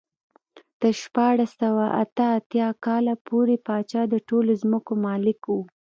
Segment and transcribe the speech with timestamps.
[0.79, 5.57] تر شپاړس سوه اته اتیا کال پورې پاچا د ټولو ځمکو مالک و.